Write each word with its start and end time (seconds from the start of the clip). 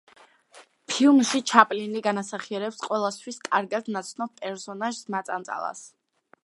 ფილმში 0.91 1.41
ჩაპლინი 1.51 2.01
განასახიერებს 2.07 2.81
ყველასთვის 2.87 3.39
კარგად 3.49 3.93
ნაცნობ 3.97 4.35
პერსონაჟს 4.43 5.05
მაწანწალას. 5.17 5.89